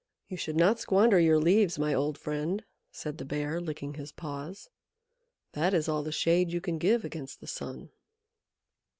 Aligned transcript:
"You 0.29 0.35
should 0.35 0.55
not 0.55 0.79
squander 0.79 1.19
your 1.19 1.37
leaves, 1.37 1.77
my 1.77 1.93
old 1.93 2.17
friend," 2.17 2.63
said 2.91 3.19
the 3.19 3.23
Bear, 3.23 3.61
licking 3.61 3.93
his 3.93 4.11
paws. 4.11 4.67
"That 5.51 5.75
is 5.75 5.87
all 5.87 6.01
the 6.01 6.11
shade 6.11 6.51
you 6.51 6.59
can 6.59 6.79
give 6.79 7.05
against 7.05 7.39
the 7.39 7.45
sun." 7.45 7.91